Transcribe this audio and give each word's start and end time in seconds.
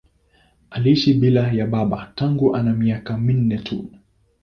Aliishi 0.69 1.13
bila 1.13 1.51
ya 1.51 1.67
baba 1.67 2.11
tangu 2.15 2.55
ana 2.55 2.73
miaka 2.73 3.17
minne 3.17 3.57
tu. 3.57 3.89